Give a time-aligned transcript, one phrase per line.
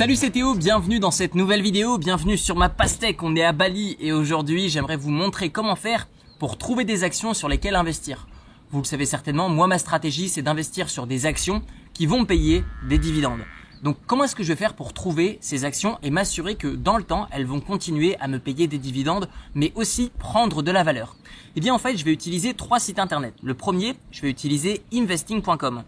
[0.00, 3.52] Salut c'est Théo, bienvenue dans cette nouvelle vidéo, bienvenue sur ma pastèque, on est à
[3.52, 6.08] Bali et aujourd'hui j'aimerais vous montrer comment faire
[6.38, 8.26] pour trouver des actions sur lesquelles investir.
[8.70, 11.60] Vous le savez certainement, moi ma stratégie c'est d'investir sur des actions
[11.92, 13.42] qui vont payer des dividendes.
[13.82, 16.96] Donc comment est-ce que je vais faire pour trouver ces actions et m'assurer que dans
[16.96, 20.82] le temps elles vont continuer à me payer des dividendes mais aussi prendre de la
[20.82, 21.14] valeur?
[21.56, 23.34] Eh bien en fait je vais utiliser trois sites internet.
[23.42, 25.82] Le premier je vais utiliser investing.com.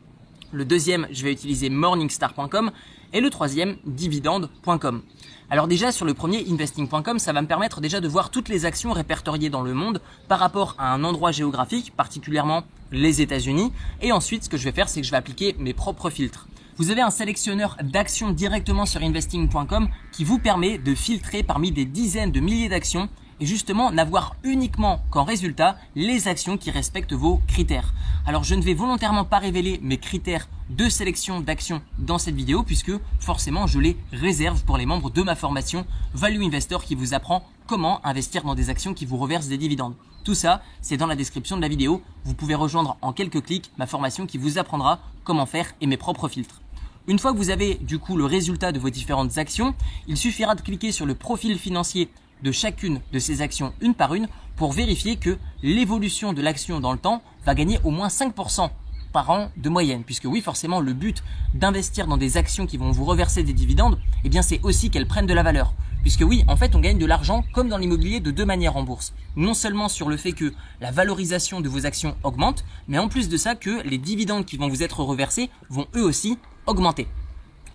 [0.53, 2.71] Le deuxième je vais utiliser morningstar.com
[3.15, 5.03] et le troisième, dividende.com.
[5.51, 8.67] Alors déjà sur le premier investing.com, ça va me permettre déjà de voir toutes les
[8.67, 13.73] actions répertoriées dans le monde par rapport à un endroit géographique, particulièrement les États-Unis.
[14.03, 16.49] Et ensuite, ce que je vais faire, c'est que je vais appliquer mes propres filtres.
[16.77, 21.85] Vous avez un sélectionneur d'actions directement sur investing.com qui vous permet de filtrer parmi des
[21.85, 23.09] dizaines de milliers d'actions
[23.43, 27.93] et justement n'avoir uniquement qu'en résultat les actions qui respectent vos critères.
[28.25, 32.63] Alors je ne vais volontairement pas révéler mes critères de sélection d'actions dans cette vidéo
[32.63, 37.15] puisque forcément je les réserve pour les membres de ma formation Value Investor qui vous
[37.15, 39.97] apprend comment investir dans des actions qui vous reversent des dividendes.
[40.23, 42.01] Tout ça, c'est dans la description de la vidéo.
[42.23, 45.97] Vous pouvez rejoindre en quelques clics ma formation qui vous apprendra comment faire et mes
[45.97, 46.63] propres filtres.
[47.09, 49.75] Une fois que vous avez du coup le résultat de vos différentes actions,
[50.07, 52.09] il suffira de cliquer sur le profil financier
[52.43, 56.93] de chacune de ces actions une par une pour vérifier que l'évolution de l'action dans
[56.93, 58.71] le temps va gagner au moins 5%
[59.13, 60.05] par an de moyenne.
[60.05, 61.23] Puisque oui, forcément, le but
[61.55, 65.07] d'investir dans des actions qui vont vous reverser des dividendes, eh bien, c'est aussi qu'elles
[65.07, 65.75] prennent de la valeur.
[66.03, 68.83] Puisque oui, en fait, on gagne de l'argent comme dans l'immobilier de deux manières en
[68.83, 69.15] bourse.
[69.37, 73.29] Non seulement sur le fait que la valorisation de vos actions augmente, mais en plus
[73.29, 77.07] de ça que les dividendes qui vont vous être reversés vont eux aussi augmenter.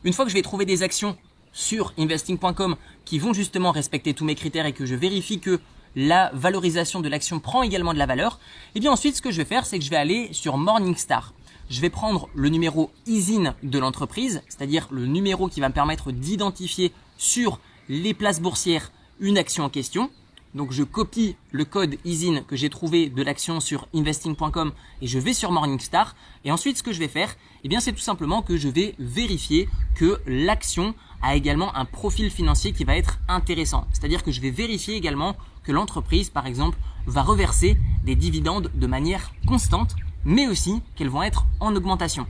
[0.03, 1.17] Une fois que je vais trouver des actions
[1.53, 5.59] sur investing.com qui vont justement respecter tous mes critères et que je vérifie que
[5.95, 8.39] la valorisation de l'action prend également de la valeur,
[8.75, 10.57] et eh bien ensuite ce que je vais faire c'est que je vais aller sur
[10.57, 11.33] Morningstar.
[11.69, 16.11] Je vais prendre le numéro ISIN de l'entreprise, c'est-à-dire le numéro qui va me permettre
[16.11, 20.09] d'identifier sur les places boursières une action en question.
[20.55, 24.71] Donc je copie le code ISIN que j'ai trouvé de l'action sur investing.com
[25.01, 26.15] et je vais sur Morningstar.
[26.45, 28.95] Et ensuite, ce que je vais faire, eh bien, c'est tout simplement que je vais
[28.97, 33.87] vérifier que l'action a également un profil financier qui va être intéressant.
[33.91, 38.87] C'est-à-dire que je vais vérifier également que l'entreprise, par exemple, va reverser des dividendes de
[38.87, 39.95] manière constante,
[40.25, 42.27] mais aussi qu'elles vont être en augmentation.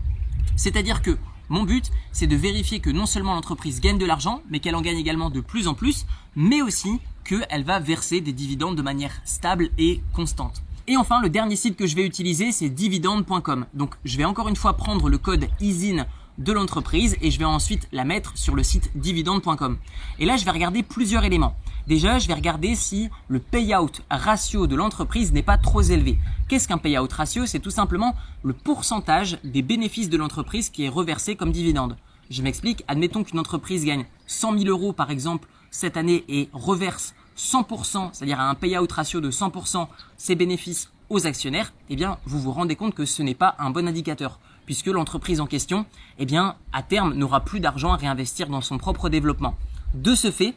[0.56, 1.18] C'est-à-dire que
[1.50, 4.82] mon but, c'est de vérifier que non seulement l'entreprise gagne de l'argent, mais qu'elle en
[4.82, 6.06] gagne également de plus en plus,
[6.36, 10.62] mais aussi qu'elle va verser des dividendes de manière stable et constante.
[10.88, 13.66] Et enfin, le dernier site que je vais utiliser, c'est dividende.com.
[13.74, 16.06] Donc, je vais encore une fois prendre le code ISIN
[16.38, 19.78] de l'entreprise et je vais ensuite la mettre sur le site dividende.com.
[20.20, 21.56] Et là, je vais regarder plusieurs éléments.
[21.88, 26.18] Déjà, je vais regarder si le payout ratio de l'entreprise n'est pas trop élevé.
[26.48, 27.46] Qu'est-ce qu'un payout ratio?
[27.46, 31.98] C'est tout simplement le pourcentage des bénéfices de l'entreprise qui est reversé comme dividende.
[32.30, 37.16] Je m'explique, admettons qu'une entreprise gagne 100 000 euros par exemple cette année et reverse
[37.38, 39.88] 100%, c'est-à-dire un payout ratio de 100%
[40.18, 43.70] ses bénéfices aux actionnaires, eh bien, vous vous rendez compte que ce n'est pas un
[43.70, 45.88] bon indicateur puisque l'entreprise en question,
[46.20, 49.56] eh bien, à terme, n'aura plus d'argent à réinvestir dans son propre développement.
[49.96, 50.54] De ce fait,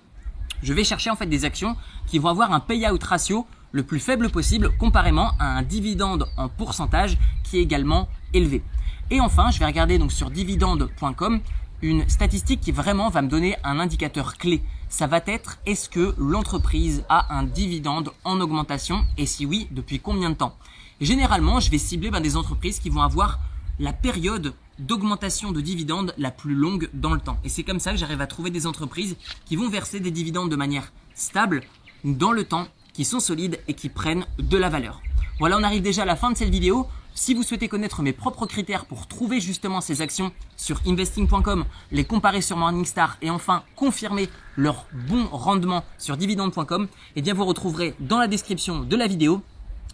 [0.62, 1.76] je vais chercher en fait des actions
[2.06, 6.48] qui vont avoir un payout ratio le plus faible possible comparément à un dividende en
[6.48, 8.62] pourcentage qui est également élevé.
[9.10, 11.40] Et enfin, je vais regarder donc sur dividende.com
[11.82, 14.62] une statistique qui vraiment va me donner un indicateur clé.
[14.88, 19.04] Ça va être est-ce que l'entreprise a un dividende en augmentation?
[19.16, 20.56] Et si oui, depuis combien de temps?
[21.00, 23.38] Généralement, je vais cibler ben, des entreprises qui vont avoir
[23.80, 27.38] la période d'augmentation de dividendes la plus longue dans le temps.
[27.44, 30.50] Et c'est comme ça que j'arrive à trouver des entreprises qui vont verser des dividendes
[30.50, 31.62] de manière stable
[32.04, 35.00] dans le temps, qui sont solides et qui prennent de la valeur.
[35.38, 36.86] Voilà, on arrive déjà à la fin de cette vidéo.
[37.14, 42.04] Si vous souhaitez connaître mes propres critères pour trouver justement ces actions sur investing.com, les
[42.04, 47.94] comparer sur Morningstar et enfin confirmer leur bon rendement sur dividende.com, eh bien vous retrouverez
[48.00, 49.42] dans la description de la vidéo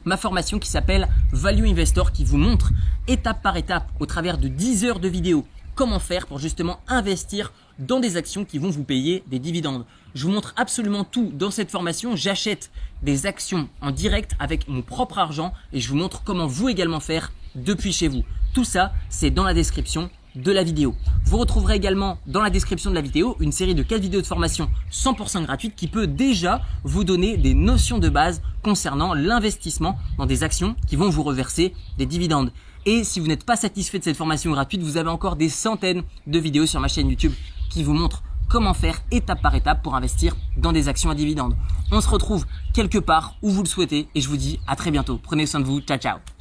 [0.07, 2.73] ma formation qui s'appelle Value Investor qui vous montre
[3.09, 7.53] étape par étape au travers de 10 heures de vidéos comment faire pour justement investir
[7.79, 9.85] dans des actions qui vont vous payer des dividendes?
[10.15, 12.17] Je vous montre absolument tout dans cette formation.
[12.17, 12.71] J'achète
[13.03, 17.01] des actions en direct avec mon propre argent et je vous montre comment vous également
[17.01, 18.25] faire depuis chez vous.
[18.55, 20.95] Tout ça, c'est dans la description de la vidéo.
[21.25, 24.27] Vous retrouverez également dans la description de la vidéo une série de 4 vidéos de
[24.27, 30.27] formation 100% gratuites qui peut déjà vous donner des notions de base concernant l'investissement dans
[30.27, 32.53] des actions qui vont vous reverser des dividendes.
[32.85, 36.03] Et si vous n'êtes pas satisfait de cette formation gratuite, vous avez encore des centaines
[36.27, 37.33] de vidéos sur ma chaîne YouTube
[37.71, 41.57] qui vous montrent comment faire étape par étape pour investir dans des actions à dividendes.
[41.91, 44.91] On se retrouve quelque part où vous le souhaitez et je vous dis à très
[44.91, 45.19] bientôt.
[45.23, 45.81] Prenez soin de vous.
[45.81, 46.36] Ciao ciao.